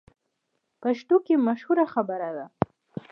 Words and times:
پښتو 0.81 1.15
کې 1.25 1.35
مشهوره 1.47 1.85
خبره 1.93 2.29
ده: 2.37 2.45